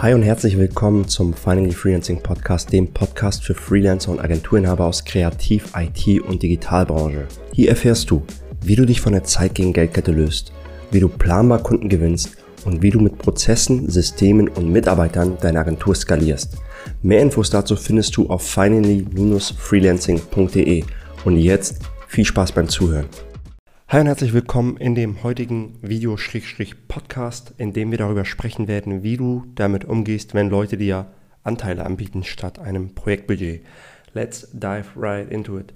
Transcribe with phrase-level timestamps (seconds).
[0.00, 5.04] Hi und herzlich willkommen zum Finally Freelancing Podcast, dem Podcast für Freelancer und Agenturinhaber aus
[5.04, 7.26] Kreativ-, IT- und Digitalbranche.
[7.52, 8.22] Hier erfährst du,
[8.62, 10.52] wie du dich von der Zeit gegen Geldkette löst,
[10.92, 15.96] wie du planbar Kunden gewinnst und wie du mit Prozessen, Systemen und Mitarbeitern deine Agentur
[15.96, 16.58] skalierst.
[17.02, 20.84] Mehr Infos dazu findest du auf finally-freelancing.de.
[21.24, 23.06] Und jetzt viel Spaß beim Zuhören.
[23.90, 29.16] Hi und herzlich willkommen in dem heutigen Video-Podcast, in dem wir darüber sprechen werden, wie
[29.16, 31.06] du damit umgehst, wenn Leute dir
[31.42, 33.64] Anteile anbieten statt einem Projektbudget.
[34.12, 35.72] Let's dive right into it.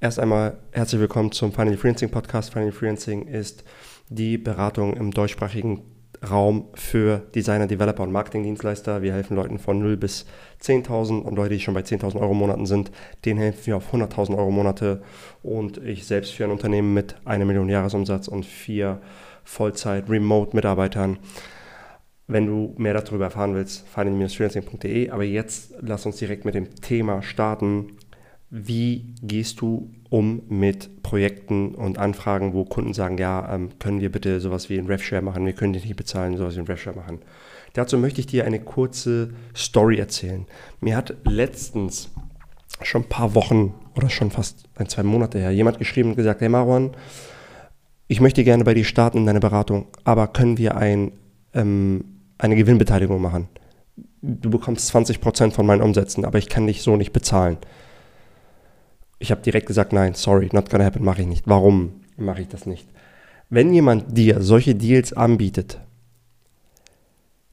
[0.00, 2.52] Erst einmal herzlich willkommen zum Finally Freelancing Podcast.
[2.52, 3.62] Finally Freelancing ist
[4.08, 5.82] die Beratung im deutschsprachigen
[6.30, 9.02] Raum für Designer, Developer und Marketingdienstleister.
[9.02, 10.26] Wir helfen Leuten von 0 bis
[10.62, 12.90] 10.000 und Leute, die schon bei 10.000 Euro Monaten sind,
[13.24, 15.02] denen helfen wir auf 100.000 Euro Monate.
[15.42, 19.00] Und ich selbst für ein Unternehmen mit einer Million Jahresumsatz und vier
[19.44, 21.18] Vollzeit-Remote-Mitarbeitern.
[22.26, 25.10] Wenn du mehr darüber erfahren willst, finance-freelancing.de.
[25.10, 27.98] Aber jetzt lass uns direkt mit dem Thema starten.
[28.56, 34.12] Wie gehst du um mit Projekten und Anfragen, wo Kunden sagen, ja, ähm, können wir
[34.12, 36.94] bitte sowas wie ein RevShare machen, wir können dich nicht bezahlen, sowas wie ein RevShare
[36.94, 37.18] machen.
[37.72, 40.46] Dazu möchte ich dir eine kurze Story erzählen.
[40.80, 42.10] Mir hat letztens
[42.80, 46.40] schon ein paar Wochen oder schon fast ein, zwei Monate her jemand geschrieben und gesagt,
[46.40, 46.92] hey Marwan,
[48.06, 51.10] ich möchte gerne bei dir starten in deine Beratung, aber können wir ein,
[51.54, 52.04] ähm,
[52.38, 53.48] eine Gewinnbeteiligung machen?
[54.22, 57.58] Du bekommst 20% von meinen Umsätzen, aber ich kann dich so nicht bezahlen.
[59.24, 61.48] Ich habe direkt gesagt, nein, sorry, not gonna happen, mache ich nicht.
[61.48, 62.86] Warum mache ich das nicht?
[63.48, 65.80] Wenn jemand dir solche Deals anbietet,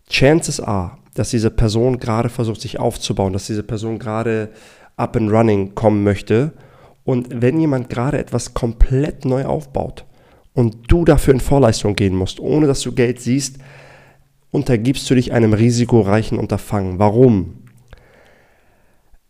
[0.10, 4.50] chances are, dass diese Person gerade versucht, sich aufzubauen, dass diese Person gerade
[4.98, 6.52] up and running kommen möchte.
[7.06, 10.04] Und wenn jemand gerade etwas komplett neu aufbaut
[10.54, 13.60] und du dafür in Vorleistung gehen musst, ohne dass du Geld siehst,
[14.52, 17.00] untergibst du dich einem risikoreichen Unterfangen.
[17.00, 17.64] Warum?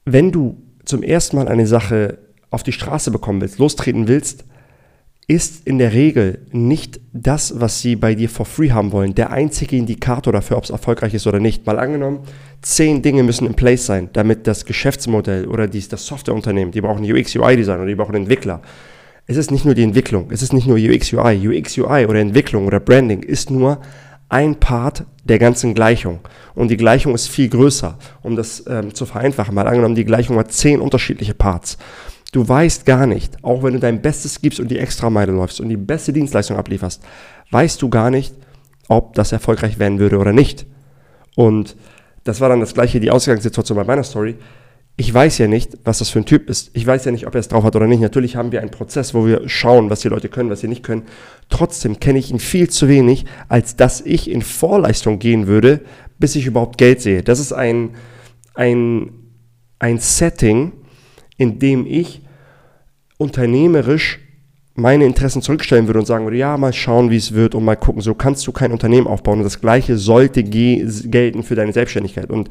[0.05, 4.45] Wenn du zum ersten Mal eine Sache auf die Straße bekommen willst, lostreten willst,
[5.27, 9.31] ist in der Regel nicht das, was sie bei dir for free haben wollen, der
[9.31, 11.65] einzige Indikator dafür, ob es erfolgreich ist oder nicht.
[11.65, 12.19] Mal angenommen,
[12.61, 17.09] zehn Dinge müssen in place sein, damit das Geschäftsmodell oder dies, das Softwareunternehmen, die brauchen
[17.09, 18.61] UX, UI-Design oder die brauchen Entwickler.
[19.25, 21.47] Es ist nicht nur die Entwicklung, es ist nicht nur UX, UI.
[21.47, 23.79] UX, UI oder Entwicklung oder Branding ist nur
[24.27, 26.19] ein Part der ganzen Gleichung.
[26.55, 29.53] Und die Gleichung ist viel größer, um das ähm, zu vereinfachen.
[29.55, 31.77] Mal angenommen, die Gleichung hat zehn unterschiedliche Parts.
[32.31, 35.67] Du weißt gar nicht, auch wenn du dein Bestes gibst und die Extrameile läufst und
[35.67, 37.03] die beste Dienstleistung ablieferst,
[37.51, 38.33] weißt du gar nicht,
[38.87, 40.65] ob das erfolgreich werden würde oder nicht.
[41.35, 41.75] Und
[42.23, 44.35] das war dann das gleiche, die Ausgangssituation bei meiner Story.
[44.95, 46.69] Ich weiß ja nicht, was das für ein Typ ist.
[46.73, 48.01] Ich weiß ja nicht, ob er es drauf hat oder nicht.
[48.01, 50.83] Natürlich haben wir einen Prozess, wo wir schauen, was die Leute können, was sie nicht
[50.83, 51.03] können.
[51.49, 55.81] Trotzdem kenne ich ihn viel zu wenig, als dass ich in Vorleistung gehen würde,
[56.19, 57.23] bis ich überhaupt Geld sehe.
[57.23, 57.91] Das ist ein,
[58.53, 59.11] ein,
[59.79, 60.73] ein Setting,
[61.41, 62.21] indem ich
[63.17, 64.19] unternehmerisch
[64.75, 67.75] meine Interessen zurückstellen würde und sagen würde, ja, mal schauen, wie es wird und mal
[67.75, 69.39] gucken, so kannst du kein Unternehmen aufbauen.
[69.39, 72.29] Und das Gleiche sollte gelten für deine Selbstständigkeit.
[72.29, 72.49] Und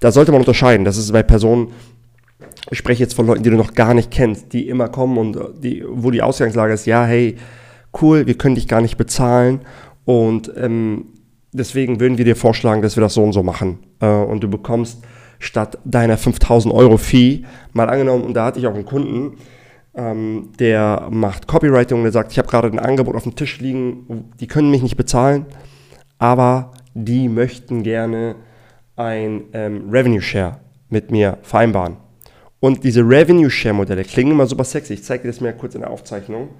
[0.00, 0.84] da sollte man unterscheiden.
[0.84, 1.68] Das ist bei Personen,
[2.70, 5.38] ich spreche jetzt von Leuten, die du noch gar nicht kennst, die immer kommen und
[5.62, 7.36] die, wo die Ausgangslage ist, ja, hey,
[8.00, 9.60] cool, wir können dich gar nicht bezahlen
[10.04, 11.06] und ähm,
[11.52, 13.78] deswegen würden wir dir vorschlagen, dass wir das so und so machen.
[14.00, 15.02] Äh, und du bekommst
[15.42, 19.38] statt deiner 5000 Euro Fee, mal angenommen, und da hatte ich auch einen Kunden,
[19.94, 23.58] ähm, der macht Copywriting und der sagt, ich habe gerade ein Angebot auf dem Tisch
[23.58, 25.46] liegen, die können mich nicht bezahlen,
[26.18, 28.36] aber die möchten gerne
[28.96, 31.96] ein ähm, Revenue Share mit mir vereinbaren.
[32.60, 34.94] Und diese Revenue Share Modelle klingen immer super sexy.
[34.94, 36.50] Ich zeige dir das mir kurz in der Aufzeichnung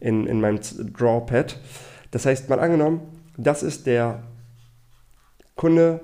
[0.00, 1.60] in, in meinem Drawpad.
[2.10, 3.00] Das heißt, mal angenommen,
[3.36, 4.24] das ist der
[5.54, 6.00] Kunde,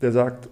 [0.00, 0.48] der sagt,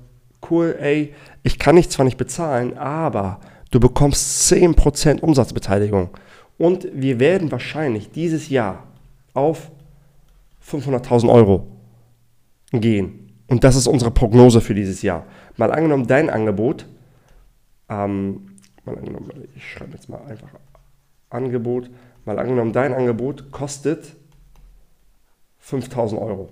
[0.50, 6.10] cool, ey, ich kann dich zwar nicht bezahlen, aber du bekommst 10% Umsatzbeteiligung.
[6.58, 8.84] Und wir werden wahrscheinlich dieses Jahr
[9.34, 9.70] auf
[10.66, 11.66] 500.000 Euro
[12.72, 13.32] gehen.
[13.46, 15.24] Und das ist unsere Prognose für dieses Jahr.
[15.56, 16.86] Mal angenommen, dein Angebot,
[17.88, 20.48] ähm, mal angenommen, ich schreibe jetzt mal einfach
[21.30, 21.90] Angebot,
[22.24, 24.16] mal angenommen, dein Angebot kostet
[25.58, 26.50] 5000 Euro.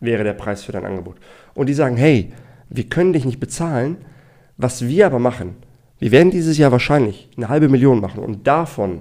[0.00, 1.16] Wäre der Preis für dein Angebot.
[1.54, 2.32] Und die sagen, hey,
[2.70, 3.98] wir können dich nicht bezahlen.
[4.56, 5.56] Was wir aber machen,
[5.98, 9.00] wir werden dieses Jahr wahrscheinlich eine halbe Million machen und davon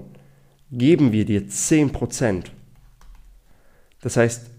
[0.71, 2.45] geben wir dir 10%.
[4.01, 4.49] Das heißt,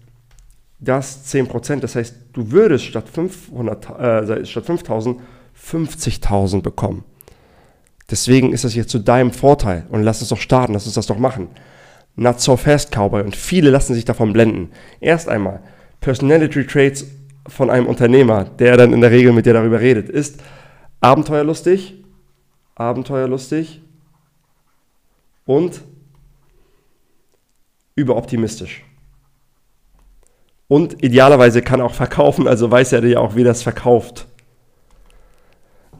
[0.79, 5.19] das 10%, das heißt, du würdest statt, 500, äh, statt 5.000
[5.55, 7.03] 50.000 bekommen.
[8.09, 11.05] Deswegen ist das jetzt zu deinem Vorteil und lass uns doch starten, lass uns das
[11.05, 11.47] doch machen.
[12.15, 13.23] Not so fast, Cowboy.
[13.23, 14.71] Und viele lassen sich davon blenden.
[14.99, 15.61] Erst einmal,
[16.01, 17.05] Personality Traits
[17.47, 20.41] von einem Unternehmer, der dann in der Regel mit dir darüber redet, ist
[20.99, 22.03] abenteuerlustig,
[22.75, 23.81] abenteuerlustig
[25.45, 25.81] und
[27.95, 28.83] überoptimistisch.
[30.67, 34.25] Und idealerweise kann auch verkaufen, also weiß er ja auch, wie das verkauft.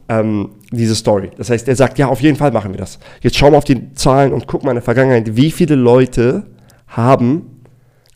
[0.08, 1.30] Ähm, diese Story.
[1.36, 2.98] Das heißt, er sagt, ja, auf jeden Fall machen wir das.
[3.20, 6.46] Jetzt schauen wir auf die Zahlen und gucken mal in der Vergangenheit, wie viele Leute
[6.86, 7.51] haben,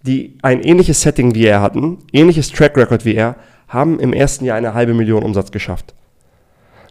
[0.07, 3.37] die ein ähnliches Setting wie er hatten, ähnliches Track Record wie er,
[3.69, 5.95] haben im ersten Jahr eine halbe Million Umsatz geschafft.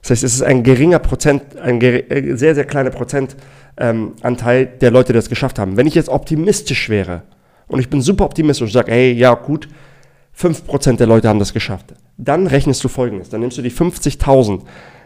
[0.02, 4.92] Das heißt, es ist ein geringer Prozent, ein äh, sehr, sehr kleiner Prozentanteil ähm, der
[4.92, 5.78] Leute, die das geschafft haben.
[5.78, 7.24] Wenn ich jetzt optimistisch wäre
[7.68, 9.68] und ich bin super optimistisch und sage, hey, ja gut,
[10.38, 13.30] 5% der Leute haben das geschafft, dann rechnest du folgendes.
[13.30, 14.62] Dann nimmst du die 50.000,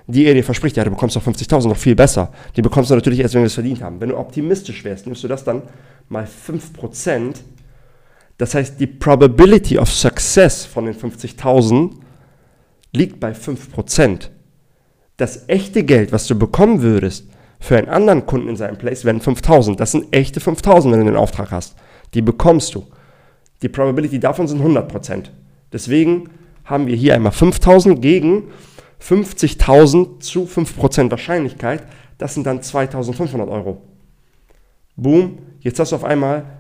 [0.08, 2.32] die er dir verspricht, ja, du bekommst doch 50.000 noch viel besser.
[2.58, 4.02] Die bekommst du natürlich erst, wenn wir es verdient haben.
[4.02, 5.62] Wenn du optimistisch wärst, nimmst du das dann
[6.10, 7.36] mal 5%.
[8.40, 11.92] Das heißt, die Probability of Success von den 50.000
[12.94, 14.30] liegt bei 5%.
[15.18, 17.28] Das echte Geld, was du bekommen würdest
[17.60, 19.76] für einen anderen Kunden in seinem Place, wären 5.000.
[19.76, 21.76] Das sind echte 5.000, wenn du den Auftrag hast.
[22.14, 22.88] Die bekommst du.
[23.62, 25.26] Die Probability davon sind 100%.
[25.74, 26.30] Deswegen
[26.64, 28.44] haben wir hier einmal 5.000 gegen
[29.02, 31.84] 50.000 zu 5% Wahrscheinlichkeit.
[32.18, 33.82] Das sind dann 2.500 Euro.
[34.96, 36.59] Boom, jetzt hast du auf einmal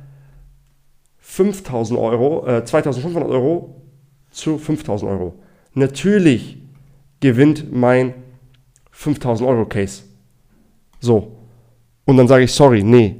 [1.29, 3.75] 5.000 Euro, äh, 2.500 Euro
[4.31, 5.35] zu 5.000 Euro.
[5.73, 6.57] Natürlich
[7.19, 8.13] gewinnt mein
[8.93, 10.03] 5.000 Euro Case.
[10.99, 11.35] So.
[12.05, 13.17] Und dann sage ich, sorry, nee,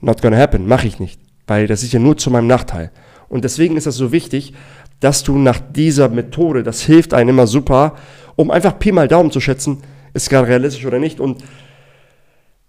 [0.00, 2.90] not gonna happen, mache ich nicht, weil das ist ja nur zu meinem Nachteil.
[3.28, 4.52] Und deswegen ist das so wichtig,
[5.00, 7.94] dass du nach dieser Methode, das hilft einem immer super,
[8.36, 9.82] um einfach Pi mal Daumen zu schätzen,
[10.14, 11.20] ist gerade realistisch oder nicht.
[11.20, 11.42] Und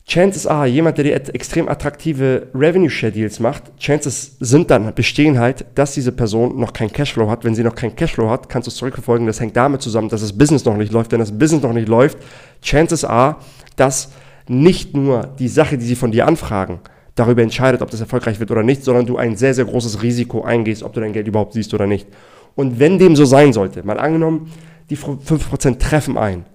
[0.06, 5.40] Chances are, jemand, der dir extrem attraktive Revenue Share Deals macht, Chances sind dann, bestehen
[5.40, 7.46] halt, dass diese Person noch kein Cashflow hat.
[7.46, 9.28] Wenn sie noch kein Cashflow hat, kannst du es zurückverfolgen.
[9.28, 11.14] Das hängt damit zusammen, dass das Business noch nicht läuft.
[11.14, 12.18] Wenn das Business noch nicht läuft,
[12.62, 13.38] Chances are,
[13.78, 14.12] dass
[14.48, 16.80] nicht nur die Sache, die sie von dir anfragen,
[17.16, 20.44] darüber entscheidet, ob das erfolgreich wird oder nicht, sondern du ein sehr, sehr großes Risiko
[20.44, 22.08] eingehst, ob du dein Geld überhaupt siehst oder nicht.
[22.56, 24.52] Und wenn dem so sein sollte, mal angenommen,
[24.90, 26.46] die 5% treffen ein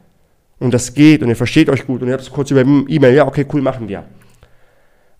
[0.58, 3.14] und das geht und ihr versteht euch gut und ihr habt es kurz über E-Mail,
[3.14, 4.04] ja, okay, cool, machen wir.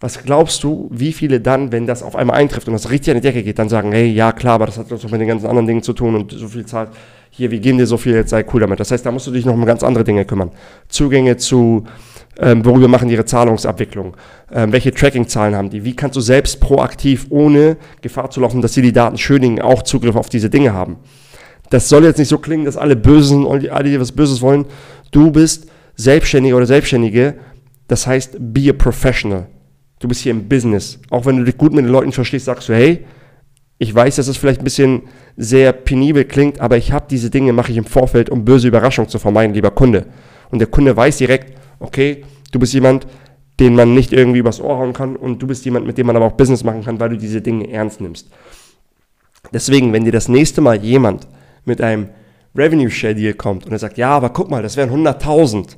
[0.01, 3.21] Was glaubst du, wie viele dann, wenn das auf einmal eintrifft und das richtig an
[3.21, 5.47] die Decke geht, dann sagen, hey, ja klar, aber das hat doch mit den ganzen
[5.47, 6.91] anderen Dingen zu tun und so viel zahlt,
[7.31, 8.81] hier, wir geben dir so viel, jetzt sei cool damit.
[8.81, 10.51] Das heißt, da musst du dich noch um ganz andere Dinge kümmern.
[10.89, 11.85] Zugänge zu
[12.39, 14.17] ähm, worüber machen die ihre Zahlungsabwicklung,
[14.53, 18.75] ähm, welche Tracking-Zahlen haben die, wie kannst du selbst proaktiv, ohne Gefahr zu laufen, dass
[18.75, 20.97] sie die Daten schönigen, auch Zugriff auf diese Dinge haben.
[21.71, 24.65] Das soll jetzt nicht so klingen, dass alle Bösen und alle, die was Böses wollen,
[25.11, 27.35] du bist Selbstständiger oder Selbstständige,
[27.89, 29.47] das heißt, be a professional.
[29.99, 31.01] Du bist hier im Business.
[31.11, 33.05] Auch wenn du dich gut mit den Leuten verstehst, sagst du, hey,
[33.79, 35.03] ich weiß, dass es vielleicht ein bisschen
[35.37, 39.09] sehr penibel klingt, aber ich habe diese Dinge, mache ich im Vorfeld, um böse Überraschungen
[39.09, 40.07] zu vermeiden, lieber Kunde.
[40.51, 43.07] Und der Kunde weiß direkt, okay, du bist jemand,
[43.61, 46.17] den man nicht irgendwie übers Ohr hauen kann und du bist jemand, mit dem man
[46.17, 48.31] aber auch Business machen kann, weil du diese Dinge ernst nimmst.
[49.53, 51.27] Deswegen, wenn dir das nächste Mal jemand
[51.65, 52.09] mit einem
[52.57, 55.77] Revenue Share Deal kommt und er sagt, ja, aber guck mal, das wären 100.000.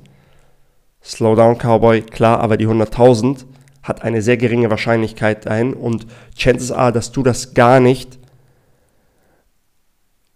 [1.03, 3.45] Slow down, Cowboy, klar, aber die 100.000
[3.83, 6.07] hat eine sehr geringe Wahrscheinlichkeit ein und
[6.37, 8.19] Chances are, dass du das gar nicht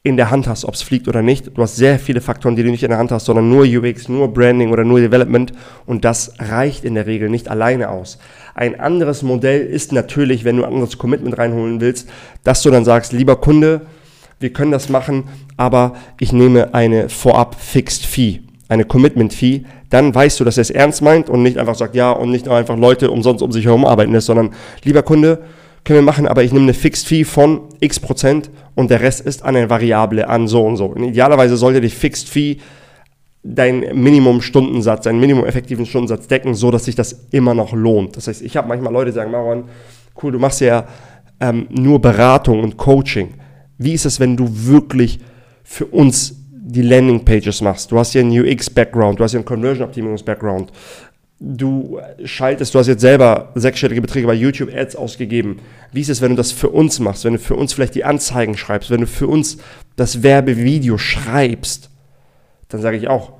[0.07, 1.57] in der Hand hast, ob es fliegt oder nicht.
[1.57, 4.09] Du hast sehr viele Faktoren, die du nicht in der Hand hast, sondern nur UX,
[4.09, 5.53] nur Branding oder nur Development
[5.87, 8.19] und das reicht in der Regel nicht alleine aus.
[8.55, 12.09] Ein anderes Modell ist natürlich, wenn du ein anderes Commitment reinholen willst,
[12.45, 13.87] dass du dann sagst, lieber Kunde,
[14.41, 15.25] wir können das machen,
[15.57, 20.63] aber ich nehme eine vorab Fixed Fee, eine Commitment Fee, dann weißt du, dass er
[20.63, 23.65] es ernst meint und nicht einfach sagt ja und nicht einfach Leute umsonst um sich
[23.65, 24.51] herum arbeiten lässt, sondern
[24.83, 25.43] lieber Kunde,
[25.85, 29.21] können wir machen, aber ich nehme eine Fixed Fee von x Prozent und der Rest
[29.21, 30.87] ist an eine Variable an so und so.
[30.87, 32.57] Und idealerweise sollte die Fixed Fee
[33.43, 38.17] dein Minimum-Stundensatz, deinen Minimum-effektiven Stundensatz decken, so dass sich das immer noch lohnt.
[38.17, 39.65] Das heißt, ich habe manchmal Leute, die sagen, Maron,
[40.23, 40.87] cool, du machst ja
[41.41, 43.35] ähm, nur Beratung und Coaching.
[43.79, 45.21] Wie ist es, wenn du wirklich
[45.63, 47.91] für uns die Landing-Pages machst?
[47.91, 50.73] Du hast ja einen UX-Background, du hast ja einen Conversion-Optimierungs-Background
[51.45, 55.59] du schaltest, du hast jetzt selber sechsstellige Beträge bei YouTube Ads ausgegeben.
[55.93, 58.05] Wie ist es, wenn du das für uns machst, wenn du für uns vielleicht die
[58.05, 59.59] Anzeigen schreibst, wenn du für uns
[59.97, 61.91] das Werbevideo schreibst?
[62.69, 63.35] Dann sage ich auch,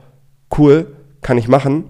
[0.59, 1.85] cool, kann ich machen.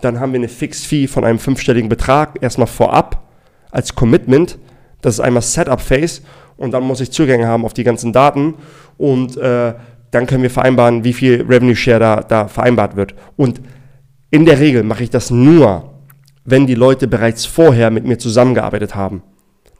[0.00, 3.28] Dann haben wir eine Fixed Fee von einem fünfstelligen Betrag erstmal vorab
[3.70, 4.58] als Commitment.
[5.02, 6.22] Das ist einmal Setup Phase
[6.60, 8.54] und dann muss ich Zugänge haben auf die ganzen Daten
[8.98, 9.72] und äh,
[10.10, 13.14] dann können wir vereinbaren, wie viel Revenue Share da, da vereinbart wird.
[13.36, 13.62] Und
[14.30, 15.94] in der Regel mache ich das nur,
[16.44, 19.22] wenn die Leute bereits vorher mit mir zusammengearbeitet haben.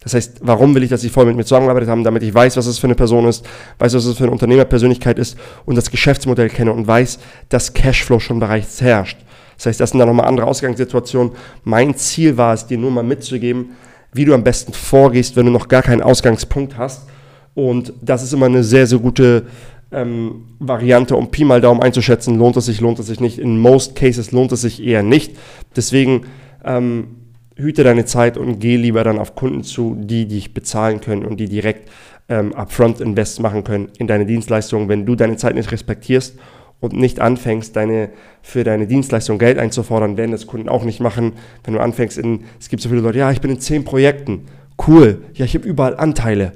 [0.03, 2.03] Das heißt, warum will ich, dass sie voll mit mir zusammengearbeitet haben?
[2.03, 3.47] Damit ich weiß, was es für eine Person ist,
[3.79, 7.19] weiß, was es für eine Unternehmerpersönlichkeit ist und das Geschäftsmodell kenne und weiß,
[7.51, 9.19] dass Cashflow schon bereits herrscht.
[9.59, 11.33] Das heißt, das sind dann nochmal andere Ausgangssituationen.
[11.65, 13.73] Mein Ziel war es, dir nur mal mitzugeben,
[14.13, 17.09] wie du am besten vorgehst, wenn du noch gar keinen Ausgangspunkt hast.
[17.55, 19.47] Und das ist immer eine sehr, sehr gute
[19.93, 23.39] ähm, Variante, um Pi mal Daumen einzuschätzen, lohnt es sich, lohnt es sich nicht.
[23.39, 25.37] In most cases lohnt es sich eher nicht.
[25.75, 26.23] Deswegen
[26.65, 27.09] ähm,
[27.57, 31.39] hüte deine Zeit und geh lieber dann auf Kunden zu, die dich bezahlen können und
[31.39, 31.91] die direkt
[32.29, 34.89] ähm, upfront Invest machen können in deine Dienstleistung.
[34.89, 36.39] Wenn du deine Zeit nicht respektierst
[36.81, 38.11] und nicht anfängst, deine,
[38.43, 41.35] für deine Dienstleistung Geld einzufordern, werden das Kunden auch nicht machen.
[41.65, 44.47] Wenn du anfängst in, es gibt so viele Leute, ja, ich bin in zehn Projekten,
[44.87, 46.53] cool, ja, ich habe überall Anteile,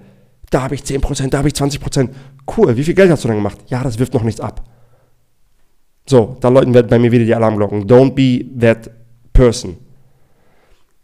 [0.50, 2.11] da habe ich 10%, da habe ich 20%,
[2.57, 3.59] cool, wie viel Geld hast du dann gemacht?
[3.69, 4.64] Ja, das wirft noch nichts ab.
[6.07, 7.87] So, da läuten bei mir wieder die Alarmglocken.
[7.87, 8.90] Don't be that
[9.33, 9.78] person.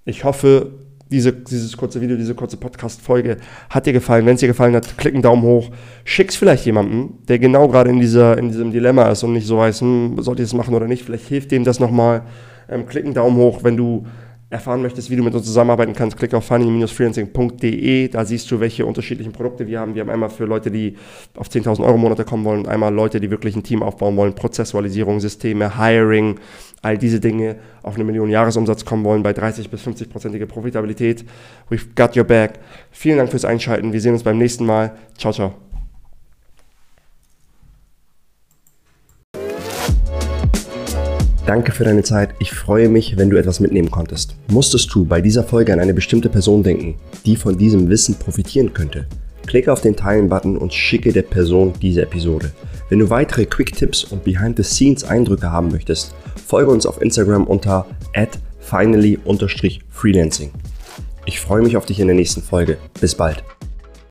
[0.05, 0.73] Ich hoffe,
[1.11, 3.39] diese, dieses kurze Video, diese kurze Podcast-Folge
[3.69, 4.27] hat dir gefallen.
[4.27, 5.71] Wenn es dir gefallen hat, klick einen Daumen hoch.
[6.05, 9.59] Schick's vielleicht jemandem, der genau gerade in, dieser, in diesem Dilemma ist und nicht so
[9.59, 11.05] weiß, hm, sollte ich das machen oder nicht.
[11.05, 12.23] Vielleicht hilft dem das nochmal.
[12.69, 14.07] Ähm, klick einen Daumen hoch, wenn du
[14.51, 18.09] erfahren möchtest, wie du mit uns zusammenarbeiten kannst, klick auf funny-freelancing.de.
[18.09, 19.95] Da siehst du, welche unterschiedlichen Produkte wir haben.
[19.95, 20.97] Wir haben einmal für Leute, die
[21.37, 25.21] auf 10.000 Euro Monate kommen wollen, einmal Leute, die wirklich ein Team aufbauen wollen, Prozessualisierung,
[25.21, 26.41] Systeme, Hiring,
[26.83, 31.25] all diese Dinge auf eine Million Jahresumsatz kommen wollen bei 30 bis 50-prozentige Profitabilität.
[31.71, 32.59] We've got your back.
[32.91, 33.93] Vielen Dank fürs Einschalten.
[33.93, 34.97] Wir sehen uns beim nächsten Mal.
[35.17, 35.70] Ciao, ciao.
[41.47, 42.31] Danke für deine Zeit.
[42.39, 44.37] Ich freue mich, wenn du etwas mitnehmen konntest.
[44.49, 46.95] Musstest du bei dieser Folge an eine bestimmte Person denken,
[47.27, 49.07] die von diesem Wissen profitieren könnte?
[49.47, 52.53] Klicke auf den Teilen-Button und schicke der Person diese Episode.
[52.89, 56.15] Wenn du weitere Quick-Tipps und Behind-the-Scenes-Eindrücke haben möchtest,
[56.47, 57.87] folge uns auf Instagram unter
[58.61, 60.51] finally-freelancing.
[61.27, 62.77] Ich freue mich auf dich in der nächsten Folge.
[63.01, 63.43] Bis bald.